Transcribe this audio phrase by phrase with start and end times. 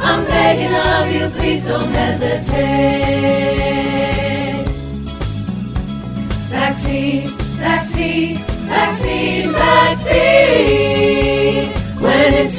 [0.00, 2.51] I'm begging of you, please don't hesitate.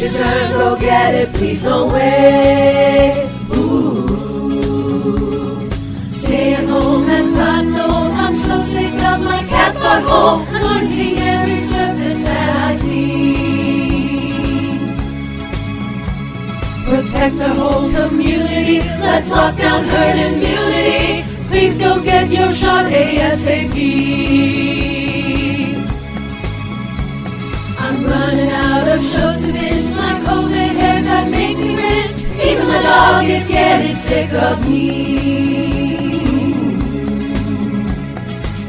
[0.04, 3.30] Your turn, go get it, please don't wait.
[3.56, 4.10] Ooh.
[6.14, 7.88] Stay at home has got no.
[8.24, 13.34] I'm so sick of my cat's butthole anointing every surface that I see.
[16.86, 18.80] Protect our whole community.
[19.00, 21.24] Let's lock down herd immunity.
[21.48, 24.83] Please go get your shot ASAP.
[32.54, 34.84] Even my dog is getting sick of me.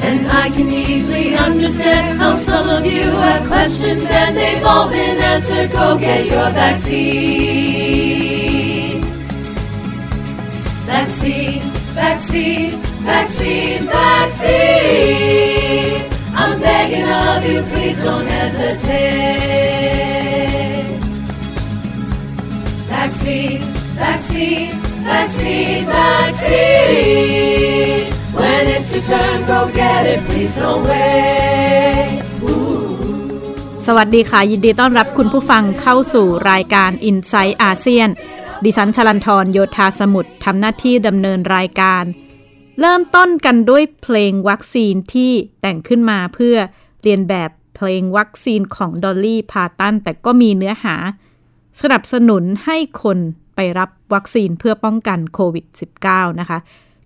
[0.00, 5.18] And I can easily understand how some of you have questions and they've all been
[5.20, 5.70] answered.
[5.70, 7.02] Go get your vaccine.
[10.86, 11.60] Vaccine,
[11.92, 14.54] vaccine, vaccine, vaccine.
[16.34, 19.63] I'm begging of you, please don't hesitate.
[25.08, 27.24] Vaccine, vaccine.
[28.38, 32.10] When it's your turn, go get it, please don't wait.
[33.86, 38.08] สวัสดีค่ะ ยินดีต้อนรับคุณผู้ฟังเข้าสู่รายการ i n s i ซต์อาเซียน
[38.64, 42.04] ดิฉันชลันทรโยธาสมุทรทำหน้าที่ดำเนินรายการ
[42.80, 46.56] เริ่มต้นกันด้วยเพลงวัคซีนที่แต่งขึ้นมาเพื่อ
[47.02, 50.96] เรียนแบบเพลงวัคซีนของดอลลี่พาตันแต่ก็มีเนื้อหา
[51.80, 53.18] สนับสนุนให้คน
[53.54, 55.64] ไปรับวัคซีนเพื่อป้องกันโควิด
[56.02, 56.58] -19 นะคะ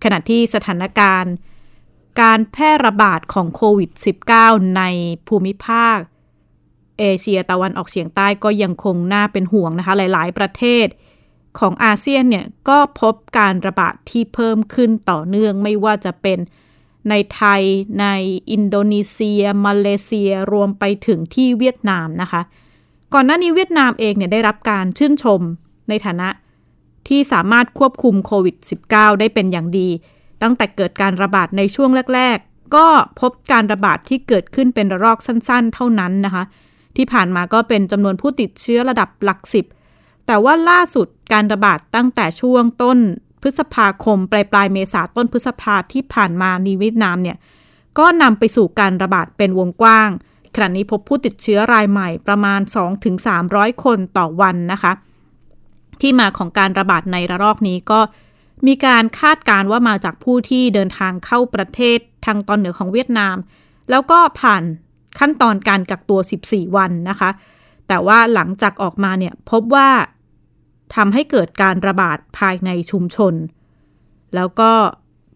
[0.03, 1.33] ขณะที่สถานการณ์
[2.21, 3.91] การแพร่ระบาดของโควิด
[4.35, 4.83] -19 ใน
[5.29, 5.99] ภูมิภาค
[6.99, 10.87] เอเชียตะวันออกเฉียงใต้ก็ยังคงน่าเป็นห่วงนะคะ หลายๆ ประเทศ
[11.59, 16.39] ของอาเซียนเนี่ยก็พบการระบาดที่เพิ่มขึ้นต่อเนื่องไม่ว่าจะเป็น
[17.11, 17.63] ในไทย
[18.01, 18.07] ใน
[18.51, 22.43] อินโดนีเซีย มาเลเซียรวมไปถึงที่เวียดนามนะคะ
[23.15, 25.41] ก่อนหน้านี้เวียดนามเองเนี่ยได้รับการชื่นชม
[25.89, 26.29] ในฐานะ
[27.09, 28.57] ที่สามารถควบคุมโควิด
[28.89, 29.89] -19 ได้เป็นอย่างดี
[30.43, 32.87] ตั้งแต่เกิดการระบาดในช่วงแรก ๆ ก็
[33.21, 36.45] พบการระบาดที่เกิดขึ้นเป็นระลอกสั้น ๆ เท่านั้นนะคะ
[36.97, 39.65] ที่ผ่านมาก็เป็นจำนวนผู้ติดเชื้อระดับหลักสิบ
[40.27, 42.99] แต่ว่าล่าสุดการระบาดตั้งแต่ช่วงต้น
[43.43, 47.37] พฤษภาคม ปลายปลายเมษาต้นพฤษภาที่ผ่านมาในเวียดนามเนี่ย
[47.99, 50.11] ก็นำไปสู่การระบาดเป็นวงกว้าง
[50.55, 52.61] ขณะนี้พบผู้ติดเชื้อรายใหม่ประมาณ
[53.23, 54.93] 2-300 คนต่อวันนะคะ
[56.01, 58.01] ที่มาของการระบาดในระลอกนี้ก็
[58.67, 63.37] มีการคาดการณ์ว่ามาจากผู้ที่เดินทางเข้าประเทศทางตอนเหนือของเวียดนาม
[63.91, 64.63] แล้วก็ผ่าน
[65.19, 67.31] ขั้นตอนการกักตัว 14 วันนะคะ
[67.89, 69.89] แต่ว่าหลังจากออกมาเนี่ยพบว่า
[70.95, 73.35] ทำให้เกิดการระบาดภายในชุมชน
[74.35, 74.71] แล้วก็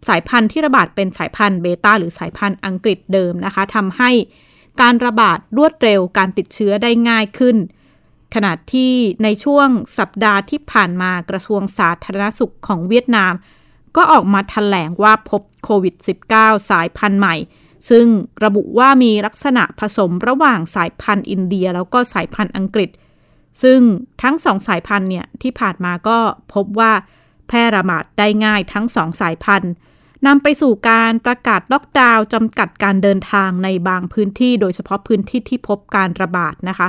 [0.08, 4.10] สายพันธุ์ที่ระบาดเป็นสายพันธุ์เบต้าหรือสายพันธุ์อังกฤษเดิมนะคะทำให้
[4.80, 7.56] การระบาดรวดเร็วการติดเชื้อได้ง่ายขึ้น
[8.34, 8.92] ขณะที่
[9.24, 13.32] ในช่วงสัปดาห์ที่ผ่านมากระทรวงสาธารณสุขของเวียดนาม
[13.96, 15.94] ก็ออกมาแถลงว่าพบโควิด
[16.32, 17.36] -19 สายพันธุ์ใหม่
[17.90, 18.06] ซึ่ง
[18.44, 22.90] ระบุว่ามีลักษณะผสมระหว่างสายพันธุ์อินเดีย แล้วก็สายพันธุ์อังกฤษ
[23.62, 23.80] ซึ่ง
[24.22, 26.18] ทั้งสองสายพันธุ์เนี่ยที่ผ่านมาก็
[26.54, 26.92] พบว่า
[27.48, 29.72] แพร่ระบาดได้ง่ายทั้งสองสายพันธุ์
[30.26, 36.88] นำไปสู่การประกาศล็อกดาวน์จำกัดการเดินทางในบางพื้นที่ โดยเฉพาะพื้นที่ที่พบการระบาดนะคะ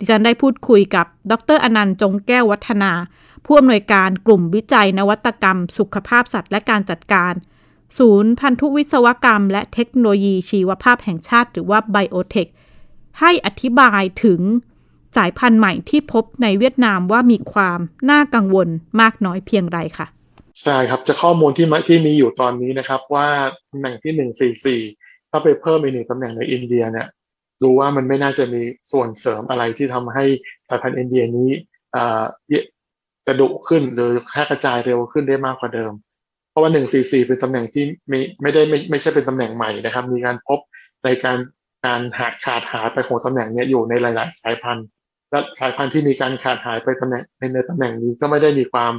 [0.00, 2.92] ดิฉันได้พูดคุยกับ ดรอนันต์จงแก้ววัฒนา
[3.44, 7.32] ผู้อำนวยการกลุ่มวิจัยนวัตกรรม สุขภาพสัตว์และการจัดการ
[7.98, 12.46] ศูนย์พันธุวิศวกรรม และเทคโนโลยีชีวภาพแห่งชาติ หรือว่าไบโอเทค
[13.20, 14.40] ให้อธิบายถึง
[15.16, 17.80] สายพันธุ์ใหม่ที่พบในเวียดนามว่ามีความ
[18.10, 18.68] น่ากังวล
[19.00, 20.06] มากน้อยเพียงไรค่ะ
[20.62, 23.28] ใช่ครับจะข้อมูลที่มาที่มีอยู่ตอนนี้นะครับว่า
[23.70, 24.80] ตำแหน่งที่หนึ่งสี่สี่
[25.30, 27.08] ถ้าไปเพิ่มอีกหนึ่งตำแหน่งในอินเดียเนี่ย
[27.62, 28.62] รู้ว่ามันไม่น่าจะมี
[28.92, 30.24] ส่วนเสริมอะไรที่ทำให้
[30.68, 31.50] สายพันธุ์อินเดียนี้
[31.96, 32.04] อ่
[33.26, 35.92] กระดุขึ้นหรือแค่กระจายเร็วขึ้นได้มากกว่าเดิม
[36.50, 40.58] เพราะว่าหนึ่งสี่สี่เป็นตำแหน่งที่ไม่ไม่ได้ไม่ไม่ใช่เป็นตำแหน่งใหม่นะครับ มีการพบ
[41.04, 41.38] ในการ
[41.86, 44.86] การหาขาดหายไปของตำแหน่งนี้อยู่ในหลาย ๆ สายพันธุ์
[45.30, 48.92] และสายพันธุ์ที่มีการขาดหายไปตำแหน่งในในตำแหน่งนี้ก็ไม่ได้มีความ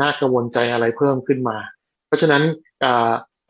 [0.00, 1.56] น่ากังวลใจอะไรเพิ่มขึ้นมา
[2.06, 2.42] เพราะฉะนั้น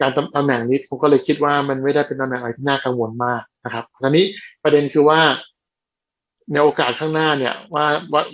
[0.01, 4.25] การตำแหน่งนี้ผมก็เลยคิดว่ามันไม่ได้เป็นตำแหน่งอะไรที่น่ากังวลมากนะครับตอนนี้
[4.63, 5.21] ประเด็นคือว่า
[6.53, 7.87] ในโอกาสข้างหน้าเนี่ยว่า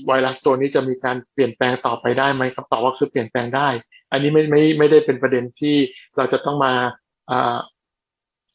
[0.06, 3.68] ไวรัสตัวนี้จะมีการเปลี่ยนแปลงต่อไปได้ไหมคำตอบว่าคือเปลี่ยนแปลงได้
[4.12, 5.76] อันนี้ไม่ไม่ไม่ได้เป็นประเด็นที่
[6.16, 6.72] เราจะต้องมา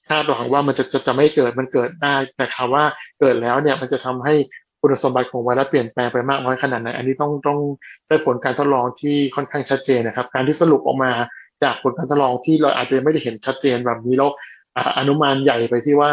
[0.09, 2.83] คาดหวังว่ามันจะจะจะไม่เกิดมันเกิดได้แต่คำว่า
[3.19, 4.35] เกิดแล้วเนี่ยมันจะทำให้
[4.81, 7.59] คุณสมบัติของไวรัสเปลี่ยนแปลงไปมากน้อยขนาดไหนอันนี้ต้องต้อง
[8.07, 11.11] ได้ผลการทดลองที่ค่อนข้างชัดเจนนะครับ การที่สรุปออกมา
[11.63, 14.29] จากผลการทดลองที่เราอาจจะไม่ได้เห็นชัดเจนแบบนี้แล้ว
[14.97, 16.11] อนุมานใหญ่ไปที่ว่า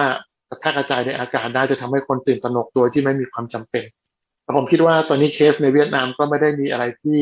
[0.60, 3.84] แพร่กระจายในอากาศได้จะทำให้คนตื่นตระหนกโดยที่ไม่มีความจำเป็น
[4.42, 7.18] แต่ผมคิดว่าตอนนี้เคสในเวียดนามก็ไม่ได้มีอะไรที่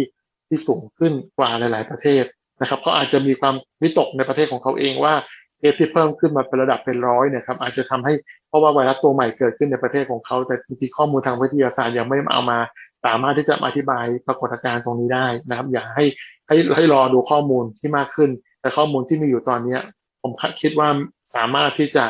[0.48, 2.24] ที่สูงขึ้นกว่าหลาย ๆ ประเทศ
[2.60, 5.14] นะครับเขาอาจจะมีความวิตกในประเทศของเขาเองว่า
[5.58, 8.14] เคสที่เพิ่มขึ้นมาเป็นระดับเป็นร้อยเนี่ยครับอาจจะทำให้
[8.48, 12.58] เพราะว่าไวรัสตัวใหม่เกิดขึ้นในประเทศของเขา แต่จริงๆข้อมูลทางวิทยาศาสตร์ยังไม่เอามา
[13.04, 16.04] สามารถที่จะอธิบายปรากฏการณ์ตรงนี้ได้นะครับ อย่าให้
[16.50, 18.30] ให้ให้รอดูข้อมูลที่มากขึ้น
[18.60, 19.76] แต่ข้อมูลที่มีอยู่ตอนเนี้
[20.22, 20.32] ผม
[20.62, 20.88] คิดว่า
[21.34, 22.04] สามารถที่จะ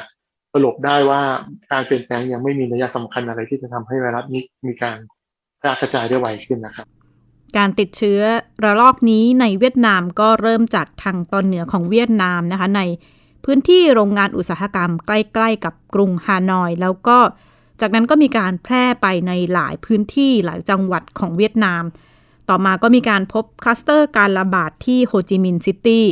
[0.54, 1.22] สรุปได้ว่า
[1.72, 4.96] การเปลี่ยนแปลงยังไม่มีนัยสำคัญอะไรที่จะทำให้ไวรัสนี้มีการ
[5.80, 6.86] กระจายได้ไวขึ้นนะครับ
[7.56, 8.20] การติดเชื้อ
[8.64, 12.82] ระลอกนี้ในเวียดนามก็เริ่มจากทางตอนเหนือของเวียดนามนะคะ ใน
[13.44, 17.18] พื้นที่โรงงานอุตสาหกรรมใกล้ ๆ กับกรุงฮานอย แล้วก็
[17.80, 21.82] จากนั้นก็มีการแพร่ไปในหลายพื้นที่หลายจังหวัดของเวียดนาม
[22.50, 26.04] ต่อมาก็มีการพบคลัสเตอร์การระบาดที่โฮจิมินห์ซิตี้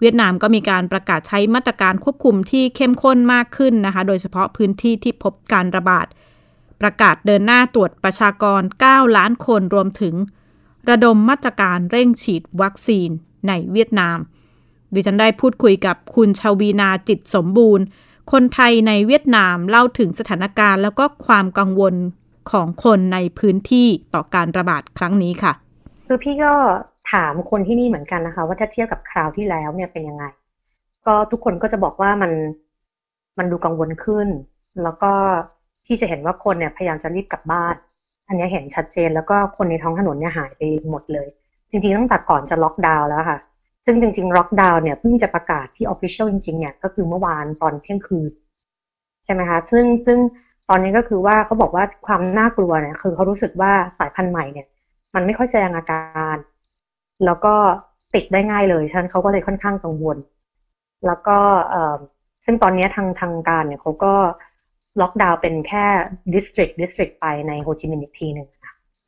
[0.00, 6.06] เวียดนามก็มีการประกาศใช้มาตรการควบคุมที่เข้มข้นมากขึ้นนะคะ โดยเฉพาะพื้นที่ที่พบการระบาด
[6.80, 8.60] ประกาศเดินหน้าตรวจประชากร
[8.90, 10.14] 9 ล้านคนรวมถึง
[10.88, 13.08] ระดมมาตรการเร่งฉีดวัคซีน
[13.48, 14.18] ในเวียดนาม
[14.94, 17.84] ดิฉันได้พูดคุยกับคุณชาวีนาจิตสมบูรณ์
[18.32, 21.94] คนไทยในเวียดนามเล่าถึงสถานการณ์ แล้วก็ความกังวล
[22.52, 25.52] ของคนในพื้นที่ต่อการระบาดครั้งนี้ค่ะ
[26.06, 26.52] คือพี่ก็
[27.12, 30.24] ถามคนที่นี่เหมือนกันนะคะ ว่าถ้าเทียบกับคราวที่แล้วเนี่ยเป็นยังไง
[31.06, 32.32] ก็ทุกคนก็จะบอกว่ามัน
[33.38, 34.28] มันดูกังวลขึ้น
[34.82, 35.12] แล้วก็
[35.86, 37.74] ที่จะเห็นว่าคนเนี่ยพยายามจะรีบกลับบ้าน
[38.28, 41.28] อันนี้เห็นชัดเจนแล้วก็คนในท้องถนนเนี่ยหายไปหมดเลย
[41.70, 43.38] จริงๆตั้งแต่ก่อนจะล็อกดาวน์แล้วค่ะ
[43.84, 48.32] ซึ่งจริงๆล็อกดาวน์เนี่ยเพิ่งจะประกาศที่ official จริงๆเนี่ยก็คือเมื่อวานตอนเที่ยงคืน
[49.24, 50.18] ใช่ไหมคะซึ่งซึ่ง
[50.68, 54.66] ตอนนี้ก็คือว่าเขาบอกว่าความน่ากลัวเนี่ย คือเขารู้สึกว่าสายพันธุ์ใหม่เนี่ย
[55.14, 56.36] มันไม่ค่อยแสดงอาการ
[57.24, 57.54] แล้วก็
[58.14, 60.16] ติดได้ง่ายเลยฉะนั้นเขาก็เลยค่อนข้างกังวล
[61.06, 61.38] แล้วก็
[62.44, 64.14] ซึ่งตอนนี้ทางทางการเนี่ยเขาก็
[65.00, 65.84] ล็อกดาวน์เป็นแค่
[66.34, 68.48] district district ไปในโฮจิมินห์อีกทีหนึ่ง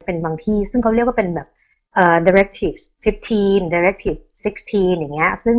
[0.06, 1.48] เป็นบางที่ซึ่งเขาเรียกว่าเป็นแบบ
[1.94, 5.56] เอ่อ directive 15 directive 16 อย่างเงี้ยซึ่ง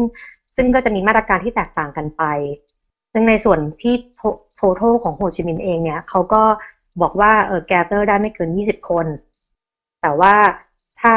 [0.55, 2.23] ซึ่งก็จะมีมาตรการที่แตกต่างกันไป
[3.11, 3.95] ซึ่งในส่วนที่
[4.61, 6.43] total ของโฮจิมินห์เองเนี่ยเขาก็
[7.01, 9.05] บอกว่าเออ gather ได้ไม่เกิน 20 คน
[10.01, 10.33] แต่ว่า
[11.01, 11.13] ถ้า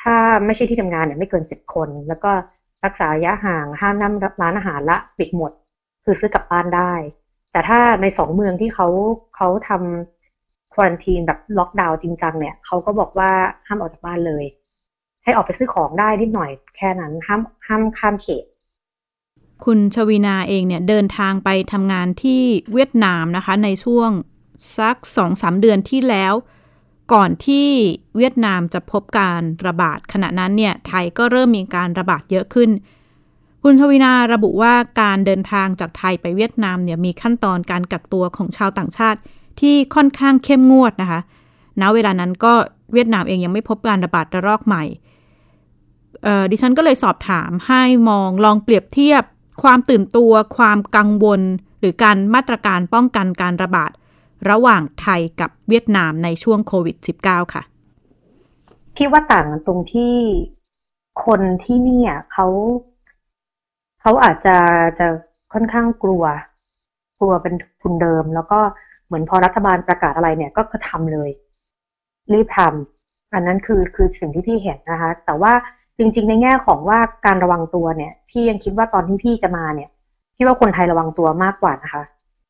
[0.00, 0.16] ถ้า
[0.46, 2.32] ไม่ใช่ที่ทำงานเนี่ยไม่เกินสิบคน แล้วก็
[2.84, 5.52] รักษาระยะห่างห้ามนั่งร้านอาหารละปิดหมด
[6.04, 6.92] คือซื้อกลับบ้านได้
[7.52, 8.86] แต่ถ้าในสองเมืองที่เขา
[9.36, 13.30] เขาทำควอนตีนแบบล็อกดาวน์จริงจังเนี่ยเขาก็บอกว่า
[13.66, 14.44] ห้ามออกจากบ้านเลย
[15.24, 18.44] ให้ออกไปซื้อของได้นิดหน่อยแค่นั้นห้ามห้ามข้ามเขต
[19.64, 22.42] คุณชวีนาเองเนี่ยเดินทางไปทำงานที่
[22.72, 24.10] เวียดนามนะคะ ในช่วง
[24.78, 26.34] สักสองสามเดือนที่แล้ว
[27.12, 27.68] ก่อนที่
[28.16, 32.70] เวียดนามจะพบการระบาด ขณะนั้นเนี่ยไทยก็เริ่มมีการระบาดเยอะขึ้น
[33.62, 39.18] คุณทวินาระบุว่าการเดินทางจากไทยไปเวียดนามเนี่ยมีขั้นตอนการกักตัวของชาวต่างชาติ
[39.60, 41.20] ที่ค่อนข้างเข้มงวดนะคะ
[41.80, 42.52] ณ เวลานั้นก็
[42.92, 44.84] เวียดนามเองยังไม่พบการระบาดระลอกใหม่
[46.50, 49.24] ดิฉันก็เลยสอบถามให้มองลองเปรียบเทียบ
[49.62, 51.40] ความตื่นตัว ความกังวล
[51.80, 53.90] หรือการมาตรการป้องกันการระบาด
[54.50, 57.62] ระหว่างไทยกับเวียดนามในช่วงโควิด -19 ค่ะ
[58.98, 60.14] คิดว่าต่างตรงที่
[61.24, 62.02] คนที่นี่
[62.32, 62.46] เขา
[64.00, 64.56] เขาอาจจะ
[64.98, 65.06] จะ
[65.52, 66.24] ค่อนข้างกลัว
[67.18, 68.60] กลัวเป็นทุนเดิม แล้วก็
[69.06, 71.30] เหมือนพอรัฐบาลประกาศอะไรเนี่ย ก็ทำเลย
[72.32, 75.52] รีบทำอันนั้นคือคือสิ่งที่พี่เห็นนะคะ แต่ว่า
[76.00, 79.88] จริง ๆ ในแง่ของว่าการระวังตัวเนี่ย พี่ยังคิดว่าตอนที่พี่จะมาเนี่ย
[80.36, 82.02] พี่ว่าคนไทยระวังตัวมากกว่านะคะ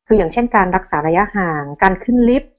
[0.07, 2.53] คืออย่างเช่นการรักษาระยะห่าง การขึ้นลิฟต์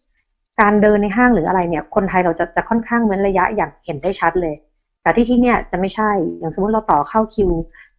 [0.61, 4.55] การเดินในห้างหรืออะไรเนี่ย คนไทยเราจะจะค่อนข้างเว้นระยะอย่างเห็นได้ชัดเลย
[5.01, 7.49] แต่ที่ที่เนี่ยจะไม่ใช่ อย่างสมมติเราต่อเข้าคิว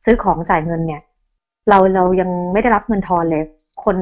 [0.05, 1.03] ซื้อของจ่ายเงินเนี่ย
[1.69, 3.43] เราเรายังไม่ได้รับเงินทอนเลย
[3.85, 3.97] คน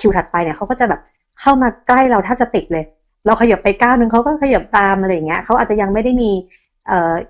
[0.00, 1.00] คิวถัดไปเนี่ยเขาก็จะแบบ
[1.40, 2.84] เข้ามาใกล้เราถ้าจะติดเลย
[3.26, 6.30] เราขยับไปก้าวหนึ่งเขาก็ขยับตามอะไรอย่างเงี้ยเขาอาจจะยังไม่ได้มี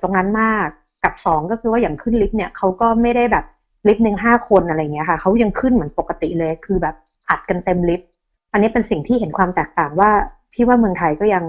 [0.00, 0.66] ตรงนั้นมาก
[1.04, 3.44] กับสองก็คือว่าอย่างขึ้นลิฟต์เนี่ยเขาก็ไม่ได้แบบ
[3.88, 6.94] ลิฟต์หนึ่งห้าคนอะไรเงี้ยค่ะเขายังขึ้นเหมือนปกติเลยคือแบบ
[7.28, 8.08] อัดกันเต็มลิฟต์
[8.52, 10.10] อันนี้เป็นสิ่งที่เห็นความแตกต่างว่า
[10.52, 11.44] พี่ว่าเมืองไทยก็ยัง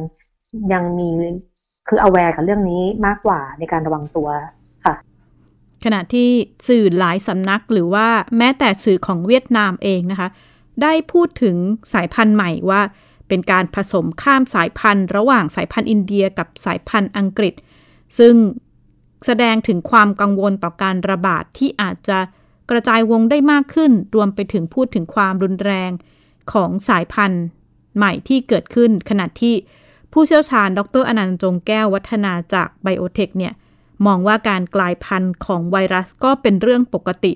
[0.74, 1.10] ยังมี
[1.88, 4.28] คือ aware กับเรื่องนี้มากกว่าในการระวังตัว
[4.86, 4.96] ค่ะ
[5.84, 6.30] ขณะที่
[6.68, 10.30] สื่อหลายสำนักหรือว่าแม้แต่สื่อของเวียดนามเองนะคะ
[10.84, 11.56] ได้พูดถึง
[11.94, 12.82] สายพันธุ์ใหม่ว่า
[13.28, 17.54] เป็นการผสมข้ามสายพันธุ์ ระหว่างสายพันธุ์อินเดียกับสายพันธุ์อังกฤษ
[18.18, 18.34] ซึ่ง
[19.26, 22.20] แสดงถึงความกังวลต่อการระบาดที่อาจจะ
[22.70, 25.92] กระจายวงได้มากขึ้น รวมไปถึงพูดถึงความรุนแรง
[26.54, 27.44] ของสายพันธุ์
[27.98, 29.56] ใหม่ที่เกิดขึ้น ขณะที่
[30.14, 33.54] ผู้เชี่ยวชาญ ดรอนันต์จงแก้ววัฒนาจากไบโอเทคเนี่ย
[34.06, 37.34] มองว่าการกลายพันธุ์ของไวรัสก็เป็นเรื่องปกติ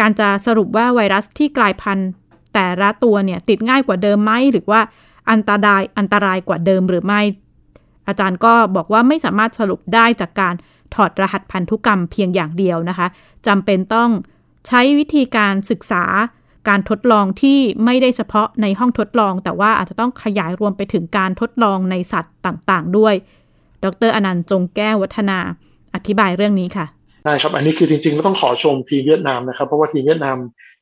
[0.00, 2.08] การจะสรุปว่าไวรัสที่กลายพันธุ์
[2.54, 4.80] แต่ละตัวเนี่ยติดง่ายกว่าเดิมไหมหรือว่า
[5.30, 7.20] อันตรายอันตรายกว่าเดิมหรือไม่
[8.08, 10.54] อาจารย์ก็บอกว่าไม่สามารถสรุปได้จากการ
[10.94, 13.06] ถอดรหัสพันธุกรรมเพียงอย่างเดียวนะคะ
[13.46, 14.10] จำเป็นต้อง
[14.66, 16.04] ใช้วิธีการศึกษา
[16.68, 23.14] การทดลองที่ไม่ได้เฉพาะในห้องทดลอง แต่ว่าอาจจะต้องขยายรวมไปถึงการทดลองในสัตว์ต่างๆ ด้วย
[23.84, 25.38] ดรอนันต์จงแก้ววัฒนา
[25.94, 26.86] อธิบายเรื่องนี้ค่ะ
[27.24, 30.36] ใช่ครับ อันนี้คือจริงๆก็ต้องขอชมทีมเวียดนามนะครับ เพราะว่าทีมเวียดนาม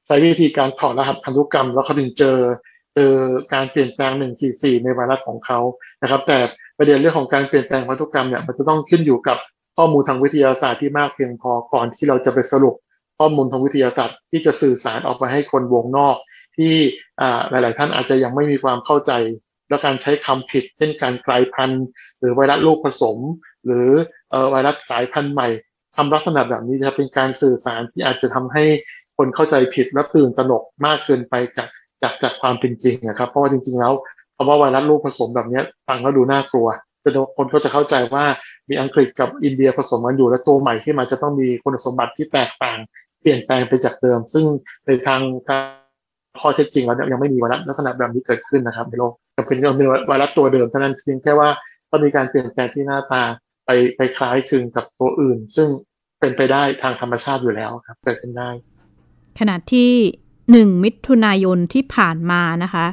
[0.06, 2.38] ใช้วิธีการถอดรหัสพันธุกรรม แล้วเขาถึงเจอ
[2.94, 3.12] เจอ
[3.52, 4.12] การเปลี่ยนแปลง
[4.48, 5.60] 144 ในไวรัสของเขา
[6.02, 6.38] นะครับ แต่
[6.78, 9.38] ประเด็นเรื่องของการเปลี่ยนแปลงพันธุกรรมเนี่ยมันจะต้องขึ้นอยู่กับ
[9.76, 12.74] ข้อมูลทางวิทยาศาสตร์ที่มากเพียงพอก่อนที่เราจะไปสรุป
[13.18, 16.16] ข้อมูลทางวิทยาศาสตร์ที่จะสื่อสารออกไปให้คนวงนอก
[16.56, 16.74] ที่
[17.50, 19.12] หลาย ๆ ท่านอาจจะยังไม่มีความเข้าใจ
[19.68, 21.84] และการใช้คำผิด เช่นการกลายพันธุ์
[22.18, 23.18] หรือไวรัสลูกผสม
[23.66, 23.88] หรือ
[24.50, 25.48] ไวรัสสายพันธุ์ใหม่
[25.96, 28.64] ทำลักษณะแบบนี้จะเป็นการสื่อสารที่อาจจะทำให้
[29.16, 31.68] คนเข้าใจผิดและตื่นตระหนกมากเกินไปจาก
[32.02, 33.92] จากจากความเป็นจริงนะครับ เพราะว่าจริง ๆ แล้ว
[34.36, 36.68] คำว่าไวรัสลูกผสมแบบนี้ฟังแล้วดูน่ากลัว
[37.00, 38.24] แต่คนก็จะเข้าใจว่า
[38.70, 42.78] มีอังกฤษกับอินเดียผสมกันอยู่และตัวใหม่ที่มันจะต้องมีคุณสมบัติที่แตกต่าง
[43.20, 44.44] เปลี่ยนแปลงไปจากเดิม ซึ่ง
[44.86, 45.20] ในทาง
[46.40, 51.48] ข้อเท็จจริงแล้วยังไม่มีไวรัสลักษณะแบบนี้เกิดขึ้นนะครับในโลกยังเป็นยังเป็นไวรัสตัวเดิมเท่านั้นเพียงแค่ว่า
[51.90, 53.22] ก็มีการเปลี่ยนแปลงที่หน้าตา
[53.66, 55.68] ไปไปคล้ายคลึงกับตัวอื่น ซึ่ง
[56.20, 58.50] เป็นไปได้ทางธรรมชาติอยู่แล้วครับเกิดขึ้นได้
[59.38, 59.90] ขณะที่
[60.52, 62.86] หนึ่งมิถุนายนที่ผ่านมานะคะ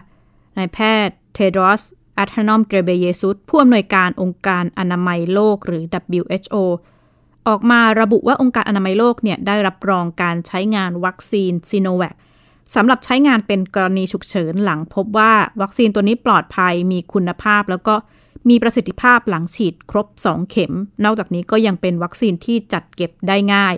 [0.58, 0.77] นายแพ
[1.08, 1.81] ทย์เทดรอส
[2.17, 5.84] อัธนอมเกรเบเยซุสผู้อำนวยการองค์การอนามัยโลกหรือ
[6.22, 6.55] WHO
[7.48, 12.15] ออกมาระบุว่าองค์การอนามัยโลกเนี่ยได้รับรองการใช้งานวัคซีนซีโนแวค
[12.75, 17.96] สำหรับใช้งานเป็นกรณีฉุกเฉินหลังพบว่าวัคซีนตัวนี้ปลอดภัยมีคุณภาพ แล้วก็
[18.50, 23.75] มีประสิทธิภาพหลังฉีดครบ 2 เข็ม นอกจากนี้ก็ยังเป็นวัคซีนที่จัดเก็บได้ง่าย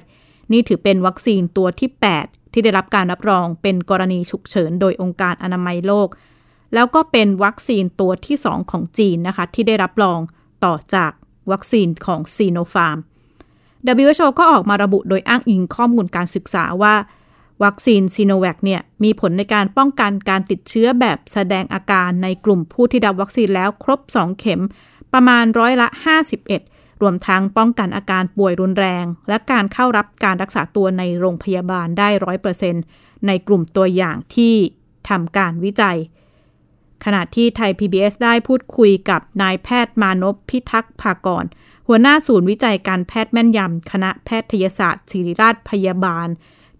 [0.52, 1.90] นี่ถือเป็นวัคซีนตัวที่
[2.22, 6.08] 8 ที่ได้รับการรับรองเป็นกรณีฉุกเฉิน โดยองค์การอนามัยโลก
[6.74, 10.20] แล้วก็เป็นวัคซีนตัวที่ 2 ของจีนนะคะ ที่ได้รับรอง
[10.66, 11.12] ต่อจาก
[11.52, 12.98] วัคซีนของซีโนฟาร์ม
[14.02, 16.96] WHO ก็ออกมาระบุโดยอ้างอิงข้อมูลการศึกษาว่า
[17.64, 24.62] วัคซีนซีโนแวคเนี่ยมีผลในการป้องกันการติดเชื้อแบบแสดงอาการในกลุ่มผู้ที่รับวัคซีนแล้วครบ 2 เข็ม
[25.14, 25.88] ประมาณร้อยละ
[26.46, 32.84] 51 รวมทั้งป้องกันอาการป่วยรุนแรง และการเข้ารับการรักษาตัวในโรงพยาบาลได้ร้อยเปอร์เซ็นต์
[33.28, 34.54] ในกลุ่มตัวอย่างที่
[35.10, 35.98] ทำการวิจัย
[37.06, 41.46] ขณะที่ไทย PBS ได้พูดคุยกับนายแพทย์มานพพิทักษ์ภากร
[41.88, 46.28] หัวหน้าศูนย์วิจัยการแพทย์แม่นยำคณะแพทยศาสตร์ศิริราชพยาบาล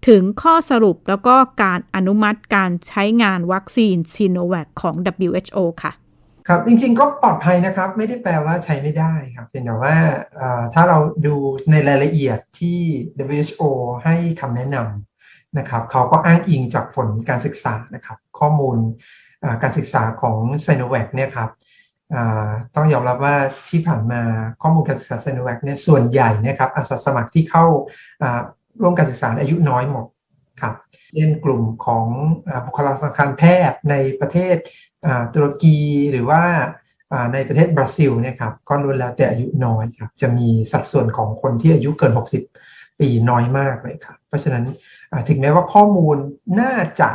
[0.08, 5.92] ถึงข้อสรุปแล้วก็การอนุมัติการใช้งานวัคซีนซีโนแวคของ WHO ค่ะ
[6.48, 9.96] ครับจริงๆก็ปลอดภัยนะครับ ไม่ได้แปลว่าใช้ไม่ได้ครับเพียงแต่ว่า
[10.74, 11.34] ถ้าเราดู
[11.70, 12.78] ในรายละเอียดที่
[13.34, 13.62] WHO
[14.04, 18.78] ให้คำแนะนำนะครับเขาก็อ้างอิงจากผลการศึกษานะครับ ข้อมูล
[19.62, 21.50] การศึกษาของไซโนแวคเนี่ยครับ
[22.74, 23.36] ต้องยอมรับว่า
[23.68, 24.22] ที่ผ่านมา
[24.62, 27.64] ข้อมูลการศึกษาเซโนแวคเนี่ยส่วนใหญ่นะครับอาสาสมัครที่เข้า
[28.82, 30.06] ร่วมการศึกษาอายุน้อยหมด
[30.62, 30.74] ครับ
[31.14, 32.06] เช่นกลุ่มของ
[32.66, 34.56] บุคลากรทางการแพทย์ในประเทศ
[35.34, 35.78] ตุรกี
[36.12, 36.42] หรือว่า
[37.32, 42.12] ในประเทศบราซิลเนี่ยครับก็ล้วนแล้วแต่อายุน้อยครับจะมีสัดส่วนของคนที่อายุเกิน
[42.56, 44.64] 60 ปีน้อยมากเลยครับ เพราะฉะนั้น
[45.28, 46.16] ถึงแม้ว่าข้อมูล
[46.60, 47.10] น่าจะ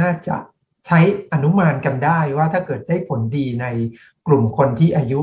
[0.00, 0.36] น่าจะ
[0.86, 0.98] ใช้
[1.32, 3.66] อนุมานกันได้ว่าถ้าเกิดได้ผลดีใน
[4.26, 5.20] กลุ่มคนที่อายุ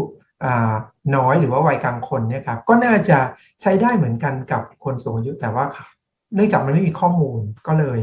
[1.15, 3.17] น้อยหรือว่าวัยกลางคนเนี่ยครับก็น่าจะ
[3.61, 5.65] ใช้ได้เหมือนกันกับคนสูงอายุแต่ว่า
[6.35, 8.01] เนื่องจากมันไม่มีข้อมูลก็เลย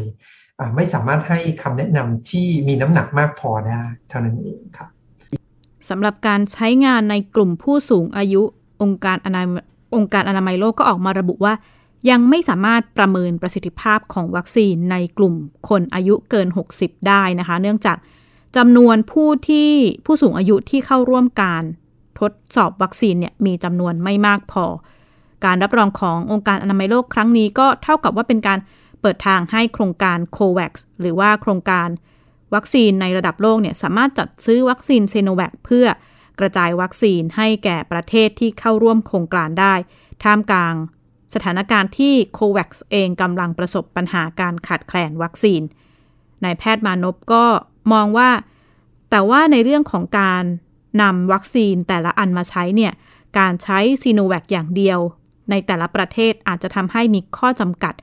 [0.77, 4.89] ไม่สามารถให้คำแนะนำที่มีน้ำหนักมากพอได้เท่านั้นเองครับ
[5.89, 8.43] สำหรับการใช้งานในกลุ่มผู้สูงอายุ
[8.83, 9.43] องค์การอนา
[9.97, 11.55] องค์การอนามัยโลกก็ออกมาระบุว่า
[12.11, 15.35] ยังไม่สามารถประเมินประสิทธิภาพของวัคซีนในกลุ่ม
[15.69, 17.97] คนอายุเกิน 60 ได้นะคะ เนื่องจาก
[18.57, 19.71] จำนวนผู้ที่
[20.07, 21.63] ผู้สูงอายุที่เข้าร่วมการ
[22.21, 24.65] ทดสอบวัคซีนเนี่ยมีจำนวนไม่มากพอ
[25.45, 28.59] การรับรองขององค์การอนามัยโลกครั้งนี้ก็เท่ากับว่าเป็นการ
[29.01, 31.89] เปิดทางให้โครงการ COVAX หรือว่าโครงการ
[32.55, 35.87] วัคซีนในระดับโลกเนี่ยสามารถจัดซื้อวัคซีนซีโนแวคเพื่อ
[36.41, 39.75] กระจายวัคซีนให้แก่ประเทศที่เข้าร่วมโครงการได้
[40.25, 40.75] ท่ามกลาง
[41.35, 45.63] สถานการณ์ที่โคแวกซ์เองกำลังประสบปัญหาการขาดแคลนวัคซีน
[46.45, 47.45] นายแพทย์มานพก็
[47.93, 48.31] มองว่า
[49.11, 50.45] แต่ว่าในเรื่องของการ
[51.03, 52.93] นำวัคซีนแต่ละอันมาใช้เนี่ย
[53.39, 54.99] การใช้ซีโนแวคอย่างเดียว
[55.51, 57.95] ในแต่ละประเทศอาจจะทำให้มีข้อจำกัด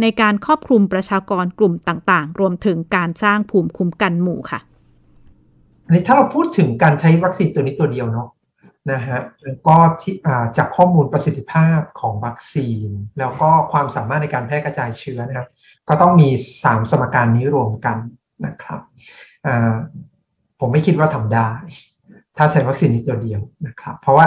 [0.00, 4.60] ในการครอบคลุมประชากรกลุ่มต่างๆ รวมถึงการสร้างภูมิคุ้มกันหมู่ค่ะ
[5.84, 8.28] อันนี้ถ้าเราพูดถึงการใช้วัคซีนตัวนี้ตัวเดียวเนาะ
[8.90, 10.14] นะฮะแล้วก็ที่
[10.56, 15.48] จากข้อมูลประสิทธิภาพของวัคซีน แล้วก็ความสามารถในการแพร่กระจายเชื้อนะครับ
[15.88, 16.28] ก็ต้องมี
[16.60, 17.98] 3 สมการนี้รวมกัน
[18.46, 18.80] นะครับ
[20.60, 21.50] ผมไม่คิดว่าทำได้
[22.36, 24.26] ถ้าใช้วัคซีนนี้ตัวเดียวนะครับ เพราะว่า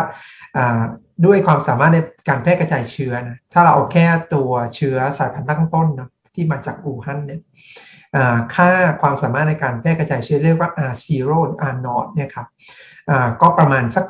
[1.26, 7.42] ด้วยความสามารถในการแพร่กระจายเชื้อนะถ้าเราเอาแค่ตัวเชื้อสายพันธุ์ตั้งต้นนะที่มาจากอู่ฮั่นเนี่ย
[8.56, 8.70] ค่า
[9.02, 12.48] ความสามารถในการแพร่กระจายเชื้อเรียกว่า R0 หรือ R0 เนี่ยครับ
[13.42, 14.06] ก็ประมาณสัก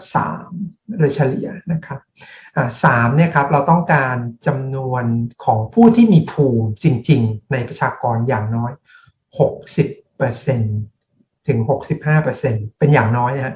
[0.48, 2.00] 3 โดยเฉลี่ยนะครับ
[2.84, 4.16] สามเนี่ยครับเราต้องการ
[4.48, 5.04] จำนวน
[5.46, 8.72] ของผู้ที่มีภูมิจริง ๆ ในประชากรอย่างน้อย
[9.90, 11.60] 60%ถึง
[12.18, 13.56] 65%เป็นอย่างน้อยนะฮะ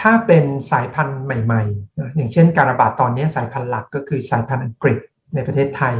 [0.00, 4.98] ถ้าเป็นสายพันธุ์ใหม่ๆ อย่างเช่นการระบาดตอนนี้สายพันธุ์หลักก็คือสายพันธุ์อังกฤษ
[5.34, 5.96] ในประเทศไทย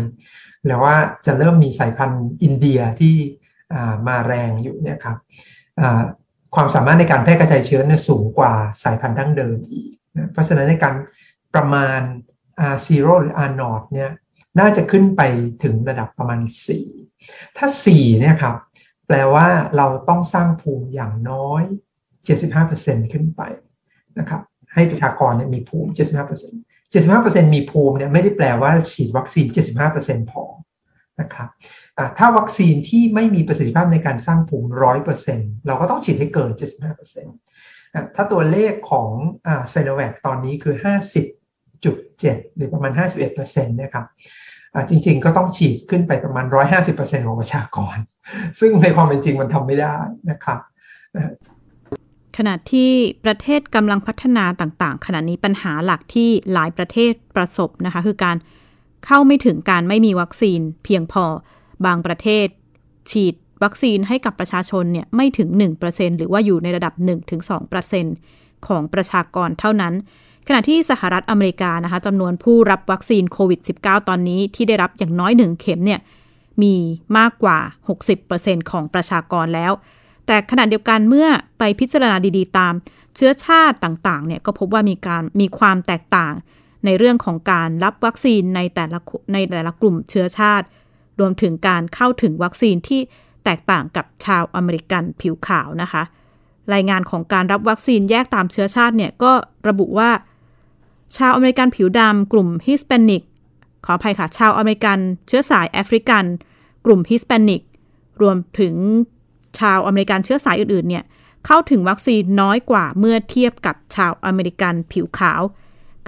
[0.64, 0.95] หรือว่า
[1.26, 3.17] จะเริ่มมีสายพันธุ์อินเดียที่
[4.09, 5.17] มาแรงอยู่เนี่ยครับ
[6.54, 8.52] ความสามารถในการแพร่กระจายเชื้อเนี่ยสูงกว่า
[8.83, 10.95] สายพันธุ์ดั้งเดิมอีกนะเพราะฉะนั้นในการ
[11.54, 12.00] ประมาณ
[12.73, 12.90] R0
[13.21, 14.11] หรือ R0 เนี่ย
[14.59, 15.23] น่าจะขึ้นไป
[15.62, 16.40] ถึงระดับประมาณ
[16.99, 18.57] 4 ถ้า 4 เนี่ยครับ
[19.07, 21.62] แปลว่าเราต้องสร้างภูมิอย่างน้อย
[22.38, 23.42] 75%ขึ้นไป
[24.19, 24.42] นะครับ
[24.75, 25.90] ให้ประชากรเนี่ยมีภูมิ
[26.59, 29.47] 75% 75%มีภูมิเนี่ยไม่ได้แปลว่าฉีดวัคซีน
[29.88, 30.42] 75%พอ
[31.21, 31.49] นะครับ
[32.19, 37.37] ถ้าวัคซีนที่ไม่มีประสิทธิภาพในการสร้างภูมิร้อยเปอร์เซ็นเราก็ต้องฉีดให้เกิน 75เปอร์เซ็นต์
[38.15, 39.11] ถ้าตัวเลขของ
[39.69, 40.75] ไซโนแวคตอนนี้คือ
[41.47, 44.07] 50.7 หรือประมาณ 51เปอร์เซ็นต์นี่ยครับ
[44.89, 47.97] จริงๆก็ต้องฉีดขึ้นไปประมาณ 150เปอร์เซ็นต์ของประชากร
[48.61, 49.97] ซึ่งในความเป็นจริงมันทำไม่ได้
[50.30, 50.61] นะครับ
[52.39, 52.91] ขณะที่
[53.25, 58.37] ประเทศกำลังพัฒนาต่างๆ ขณะนี้ปัญหาหลักที่หลายประเทศประสบนะคะ คือการ
[59.06, 61.25] เข้าไม่ถึงการไม่มีวัคซีนเพียงพอ
[61.86, 62.47] บางประเทศ
[63.10, 65.49] ฉีดวัคซีนให้กับประชาชนเนี่ยไม่ถึง
[65.84, 66.95] 1%หรือว่าอยู่ในระดับ
[67.60, 69.95] 1-2%ของประชากรเท่านั้น
[70.49, 76.00] ขณะที่สหรัฐอเมริกานะคะจำนวนผู้รับวัคซีนโควิด -19 ตอนนี้ที่ได้รับอย่างน้อยหนึ่งเข็มเนี่ย
[76.63, 76.75] มี
[77.19, 77.58] มากกว่า
[78.15, 79.73] 60%ของประชากรแล้ว
[80.26, 82.75] แต่ขณะเดียวกันเมื่อไปพิจารณาดีๆ ตาม
[83.17, 86.34] เชื้อชาติต่างๆเนี่ยก็พบว่ามีการมีความแตกต่าง
[86.84, 88.99] ในเรื่องของการรับวัคซีนในแต่ละ
[89.32, 90.66] ในแต่ละกลุ่มเชื้อชาติ
[91.21, 93.00] รวมถึงการเข้าถึงวัคซีนที่
[93.45, 96.02] แตกต่างกับชาวอเมริกันผิวขาวนะคะ
[96.75, 99.32] รายงานของการรับวัคซีนแยกตามเชื้อชาติเนี่ยก็
[99.69, 100.10] ระบุว่า
[101.16, 103.23] ชาวอเมริกันผิวดำกลุ่มฮิสแปนิก
[103.84, 106.25] ขออภัยค่ะ ชาวอเมริกันเชื้อสายแอฟริกัน
[106.86, 107.62] กลุ่มฮิสแปนิก
[108.23, 108.75] รวมถึง
[109.58, 111.04] ชาวอเมริกันเชื้อสายอื่นๆเนี่ย
[111.47, 115.43] เข้าถึงวัคซีนน้อยกว่าเมื่อเทียบกับชาวอเมริกันผิวขาว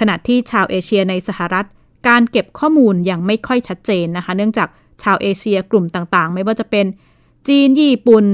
[0.00, 1.66] ขณะที่ชาวเอเชียในสหรัฐ
[2.08, 4.68] การเก็บข้อมูลยังไม่ค่อยชัดเจนนะคะ เนื่องจาก
[5.02, 6.86] ชาวเอเชียกลุ่มต่างๆ ไม่ว่าจะเป็น
[7.48, 8.24] จีนญี่ปุ่น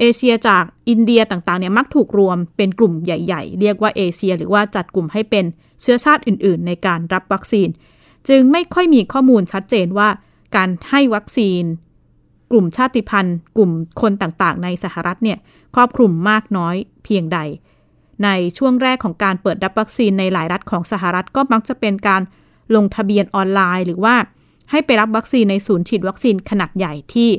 [0.00, 5.44] เอเชียจากอินเดียต่างๆเนี่ยมักถูกรวมเป็นกลุ่มใหญ่ ๆ เรียกว่าเอเชีย หรือว่าจัดกลุ่มให้เป็น
[5.82, 7.68] เชื้อชาติอื่น ๆ ในการรับวัคซีน
[8.28, 10.08] จึงไม่ค่อยมีข้อมูลชัดเจนว่า
[10.56, 11.62] การให้วัคซีน
[12.50, 13.70] กลุ่มชาติพันธุ์ กลุ่ม
[14.00, 15.38] คนต่างๆ ในสหรัฐเนี่ย
[15.74, 16.74] ครอบคลุมมากน้อย
[17.04, 17.38] เพียงใด
[18.24, 18.28] ใน
[18.58, 22.22] ช่วงแรกของการเปิดรับวัคซีนในหลายรัฐของสหรัฐก็มักจะเป็นการ
[22.74, 24.14] ลงทะเบียนออนไลน์ หรือว่า
[24.70, 27.30] ให้ไปรับวัคซีนในศูนย์ฉีดวัคซีนขนาดใหญ่ที่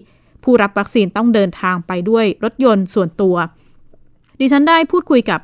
[0.43, 3.35] ผู้รับวัคซีนต้องเดินทางไปด้วยรถยนต์ส่วนตัว
[4.39, 5.39] ดิฉันได้พูดคุยกับ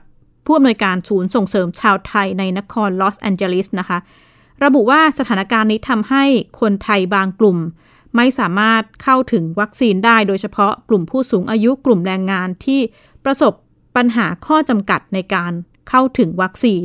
[0.45, 3.98] ผู้อำนวยการศูนย์ส่งเสริมชาวไทยในนครลอสแอนเจลิสนะคะ
[4.63, 6.24] ระบุว่าสถานการณ์นี้ทำให้
[6.62, 7.58] คนไทยบางกลุ่ม
[8.15, 12.80] ไม่สามารถเข้าถึงวัคซีนได้ โดยเฉพาะกลุ่มผู้สูงอายุกลุ่มแรงงานที่
[13.26, 13.54] ประสบ
[13.96, 15.52] ปัญหาข้อจำกัดในการ
[15.90, 16.84] เข้าถึงวัคซีน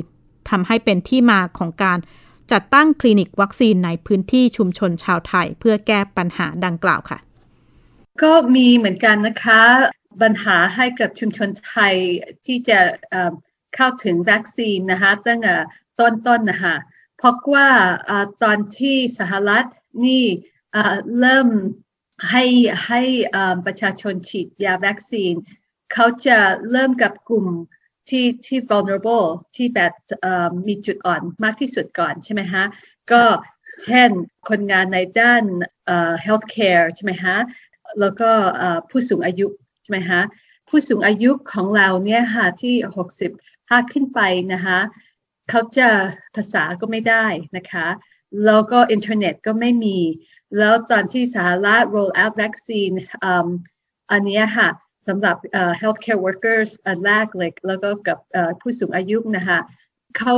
[0.51, 1.99] ทำให้เป็นที่มาของการ
[2.53, 7.19] จัดตั้งคลินิกวัคซีนในพื้นที่ชุมชนชาวไทย เพื่อแก้ปัญหาดังกล่าวค่ะ
[8.23, 9.63] ก็มีเหมือนกันนะคะ
[10.23, 11.95] ปัญหาให้กับชุมชนไทย
[12.47, 12.81] ที่จะ
[13.75, 15.55] เข้าถึงวัคซีนนะคะตั้งแต่
[16.01, 16.77] ต้นๆนนะคะ
[17.17, 17.69] เพราะว่า
[18.43, 19.67] ตอนที่สหรัฐ
[20.05, 20.25] นี่
[21.21, 21.49] เริ่ม
[22.31, 22.45] ให้
[22.87, 23.01] ให้
[23.67, 25.33] ประชาชนฉีดยาวัคซีน
[25.93, 26.39] เขาจะ
[26.71, 27.47] เริ่มกับกลุ่ม
[28.09, 29.93] ที่ที่ vulnerable ที่แบบ
[30.67, 32.65] มีจุดอ่อนมากที่สุดก่อนใช่ไหมฮะ
[33.13, 33.23] ก็
[33.85, 34.11] เช่น
[34.49, 35.45] คนงานในด้าน
[36.25, 37.37] healthcare ใช่ไหมฮะ
[38.01, 38.31] แล้วก็
[38.91, 39.47] ผู้สูงอายุ
[39.83, 40.23] ใช่ไหมฮะ
[40.69, 42.75] ผู้สูงอายุของเราเนี่ยค่ะที่
[43.23, 44.21] 60ถ้าขึ้นไป
[44.53, 44.79] นะคะ
[45.51, 45.89] เขาจะ
[46.37, 47.27] ภาษาก็ไม่ได้
[47.57, 47.87] นะคะ
[48.47, 49.99] แล้วก็อินเทอร์เน็ตก็ไม่มี
[50.59, 52.95] แล้วตอนที่สหรัฐ roll out vaccine
[54.11, 54.69] อันนี้ค่ะ
[55.07, 55.37] สำหรับ
[55.81, 58.19] healthcare workers อันแรกเลยแล้วก็กับ
[58.61, 59.59] ผู้สูงอายุนะคะ
[60.19, 60.35] เขา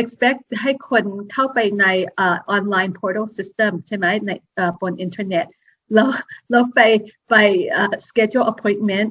[0.00, 1.86] expect ให้คนเข้าไปใน
[2.18, 4.30] ออ online portal system ใช่ไหมใน
[4.80, 5.46] บนอินเทอร์เน็ต
[5.94, 6.80] แล้วไป
[7.30, 7.34] ไป
[8.06, 9.10] schedule appointment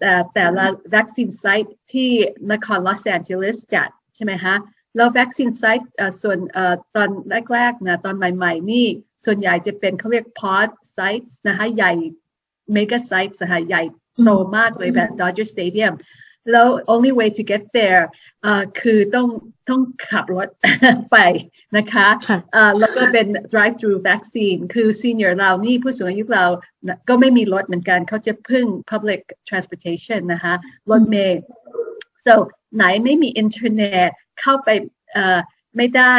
[0.00, 2.10] แต่แต่ละ vaccine site ที่
[2.52, 4.54] นครลอสแอนเจลิสจัดใช่ไหมคะ
[4.96, 5.86] แล้ว vaccine site
[6.22, 6.38] ส่วน
[6.96, 7.10] ตอน
[7.54, 8.86] แรกๆนะตอนใหม่ ๆ นี่
[9.24, 11.92] ส่วนใหญ่จะเป็นเขาเรียก pod sites นะคะใหญ่
[12.76, 13.82] mega sites นะคะใหญ่
[14.24, 15.94] โตมากเลยแบบ Dodger Stadium
[16.50, 18.02] แล้ว only way to get there
[18.42, 19.28] เอ่อคือต้อง
[19.68, 20.48] ต้องขับรถ
[21.12, 21.18] ไป
[21.76, 26.46] นะคะค่ะเอ่อแล้วก็เป็น drive through vaccine คือ senior เรานี่ผู้สูงอายุเรา
[26.86, 30.54] นะก็ไม่มีรถเหมือนกัน เขาจะพึ่ง public transportation นะคะ
[30.90, 31.40] รถเมล์
[32.24, 32.34] so
[32.76, 34.68] ไหนไม่มีอินเทอร์เน็ตเข้าไป
[35.12, 35.38] เอ่อ
[35.76, 36.16] ไม่ได้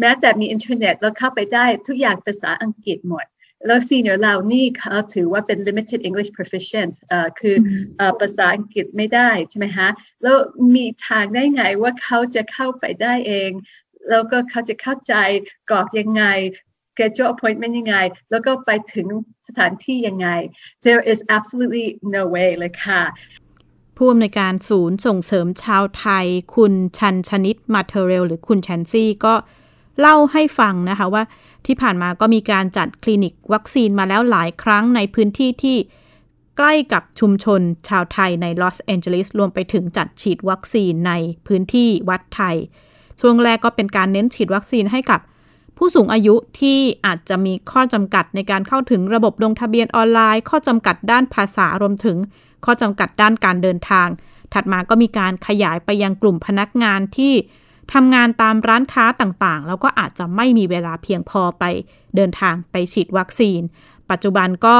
[0.00, 3.24] แม้แต่มีอินเทอร์เน็ตแล้วเข้าไปได้ทุกอย่างภาษาอังกฤษหมด
[3.66, 7.56] แล้ว senior เรานี่เขาถือว่าเป็น limited English proficient เอ่อคือ
[7.96, 9.88] เอ่อภาษาอังกฤษไม่ได้ใช่ไหมฮะ
[10.22, 10.36] แล้ว
[10.74, 13.50] มีทางได้ไงว่าเขาจะเข้าไปได้เอง
[14.10, 15.14] แล้วก็เขาจะเข้าใจ
[15.70, 16.24] กรอกยังไง
[16.88, 17.96] schedule appointment ยังไง
[18.30, 19.06] แล้วก็ไปถึง
[19.48, 20.28] สถานที่ยังไง
[20.86, 23.02] there is absolutely no way เลยค่ะ
[23.96, 29.34] ผู้อำนวยการศูนย์ส่งเสริมชาวไทย คุณชันชนิดมาเทเรล หรือคุณแชนซี่ก็
[30.00, 31.22] เล่าให้ฟังนะคะว่า
[31.66, 35.76] ที่ผ่านมาก็มีการจัดคลินิกวัคซีนมาแล้วหลายครั้งในพื้นที่ที่
[36.56, 41.12] ใกล้กับชุมชนชาวไทยในลอสแอนเจลิสรวมไปถึงจัดฉีดวัคซีนใน
[41.46, 42.56] พื้นที่วัดไทย
[43.20, 45.20] ช่วงแรกก็เป็นการเน้นฉีดวัคซีนให้กับ
[45.76, 52.16] ผู้สูงอายุที่อาจจะมีข้อจำกัดในการเข้าถึงระบบลงทะเบียนออนไลน์ ข้อจำกัดด้านภาษารวมถึง
[52.64, 54.08] ข้อจำกัดด้านการเดินทาง
[54.54, 57.32] ถัดมาก็มีการขยายไปยังกลุ่มพนักงานที่
[57.92, 61.64] ทำงานตามร้านค้าต่างๆ แล้วก็อาจจะไม่มีเวลาเพียงพอไป
[62.16, 63.60] เดินทางไปฉีดวัคซีน
[64.10, 64.76] ปัจจุบันก็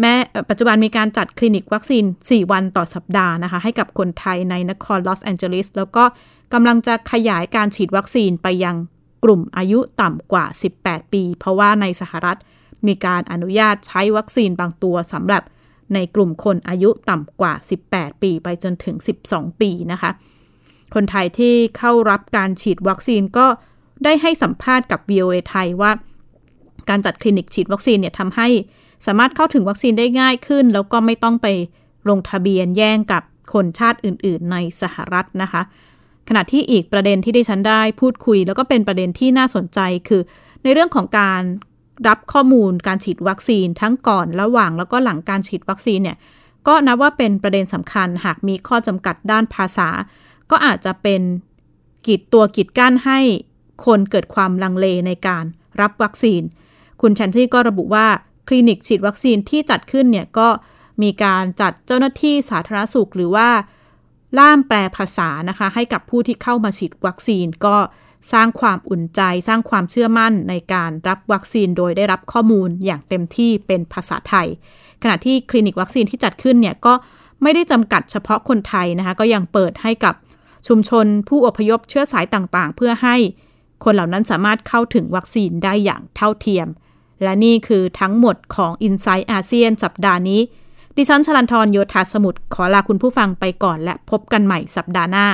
[0.00, 0.14] แม้
[0.48, 6.04] ปัจจุบันมีการจัดคลินิกวัคซีน 4 วันต่อสัปดาห์นะคะ ให้กับคนไทยในนครลอสแอนเจลิสแล้วก็
[6.52, 8.76] กำลังจะขยายการฉีดวัคซีนไปยัง
[9.24, 10.44] กลุ่มอายุต่ำกว่า
[10.80, 12.38] 18 ปี เพราะว่าในสหรัฐ
[12.86, 15.42] มีการอนุญาตใช้วัคซีนบางตัวสำหรับ
[15.94, 17.52] ในกลุ่มคนอายุต่ำกว่า
[17.88, 18.96] 18 ปี ไปจนถึง
[19.28, 20.10] 12 ปีนะคะ
[20.96, 23.46] คนไทยที่เข้ารับการฉีดวัคซีนก็
[24.04, 25.92] ได้ให้สัมภาษณ์กับ VOA ไทยว่า
[26.88, 28.48] การจัดคลินิกฉีดวัคซีนเนี่ยทำให้
[29.06, 31.46] สามารถเข้าถึงวัคซีนได้ง่ายขึ้น แล้วก็ไม่ต้องไป
[32.08, 35.62] ลงทะเบียนแย่งกับคนชาติอื่น ๆ ในสหรัฐนะคะ
[36.28, 40.22] ขณะที่อีกประเด็นที่ดิฉันได้พูดคุย แล้วก็เป็นประเด็นที่น่าสนใจคือ
[40.62, 41.42] ในเรื่องของการ
[42.08, 46.16] รับข้อมูลการฉีดวัคซีนทั้งก่อนระหว่างแล้วก็หลังการฉีดวัคซีนเนี่ย
[46.68, 49.88] ก็นับว่าเป็นประเด็นสำคัญหากมีข้อจำกัดด้านภาษา
[50.50, 51.22] ก็อาจจะเป็น
[52.06, 53.20] กีดตัวกีดกั้นให้
[53.86, 55.44] คนเกิดความลังเลในการ
[55.80, 56.42] รับวัคซีน
[57.00, 58.06] คุณแชนที่ก็ระบุว่า
[58.48, 60.48] คลินิกฉีดวัคซีนที่จัดขึ้นเนี่ยก็
[61.02, 63.48] มีการจัดเจ้าหน้าที่สาธารณสุขหรือว่า
[64.38, 67.76] ล่ามแปลภาษานะคะ ให้กับผู้ที่เข้ามาฉีดวัคซีน ก็
[68.32, 74.48] สร้างความอุ่นใจ สร้างความเชื่อมั่นในการรับวัคซีนโดยได้รับข้อมูลอย่างเต็มที่เป็นภาษาไทย
[75.02, 76.94] ขณะที่คลินิกวัคซีนที่จัดขึ้นเนี่ยก็
[77.42, 80.14] ไม่ได้จำกัดเฉพาะคนไทยนะคะ ก็ยังเปิดให้กับ
[80.68, 83.16] ชุมชนผู้อพยพเชื้อสายต่างๆ เพื่อให้
[83.84, 86.68] คนเหล่านั้นสามารถเข้าถึงวัคซีนได้อย่างเท่าเทียม
[87.22, 90.40] และนี่คือทั้งหมดของ i n s i ซต์อาเซียนสัปดาห์นี้
[90.96, 95.26] ดิฉันชลันทรโยธาสมุทรขอลาคุณผู้ฟังไปก่อนและพบกันใหม่สัปดาห์หน้า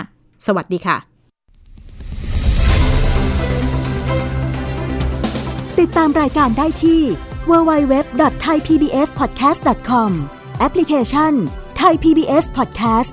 [0.47, 0.97] สวัสดีค่ะ
[5.79, 7.01] ติดตามรายการได้ที่
[7.51, 10.11] www.thaipbspodcast.com
[10.59, 11.33] แอปพลิเคชัน
[11.81, 13.13] Thai PBS Podcast